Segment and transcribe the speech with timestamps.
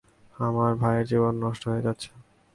[0.35, 2.09] আমার ভাইয়ের জীবন নষ্ট হয়ে যাচ্ছে।